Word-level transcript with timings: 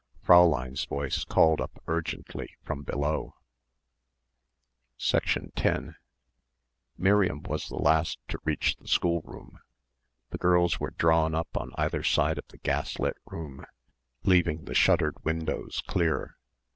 Fräulein's 0.25 0.85
voice 0.85 1.23
called 1.23 1.61
up 1.61 1.79
urgently 1.87 2.57
from 2.63 2.81
below. 2.81 3.35
10 4.97 5.95
Miriam 6.97 7.43
was 7.43 7.67
the 7.67 7.75
last 7.75 8.17
to 8.27 8.39
reach 8.43 8.77
the 8.77 8.87
schoolroom. 8.87 9.59
The 10.31 10.39
girls 10.39 10.79
were 10.79 10.95
drawn 10.97 11.35
up 11.35 11.55
on 11.55 11.73
either 11.77 12.01
side 12.01 12.39
of 12.39 12.47
the 12.47 12.57
gaslit 12.57 13.17
room 13.27 13.63
leaving 14.23 14.65
the 14.65 14.73
shuttered 14.73 15.23
windows 15.23 15.83
clear. 15.85 16.35